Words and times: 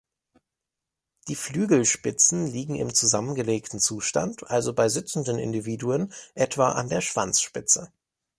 Die 1.27 1.35
Flügelspitzen 1.35 2.47
liegen 2.47 2.73
im 2.73 2.91
zusammengelegten 2.91 3.79
Zustand, 3.79 4.49
also 4.49 4.73
bei 4.73 4.89
sitzenden 4.89 5.37
Individuen, 5.37 6.11
etwa 6.33 6.69
an 6.71 6.89
der 6.89 7.01
Schwanzspitze. 7.01 7.91